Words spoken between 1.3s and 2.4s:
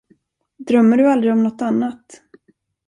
om nåt annat?